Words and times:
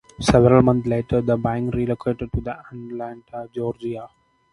Several 0.19 0.63
months 0.63 0.87
later, 0.87 1.21
the 1.21 1.37
bank 1.37 1.75
relocated 1.75 2.31
to 2.33 2.59
Atlanta, 2.71 3.47
Georgia. 3.53 4.09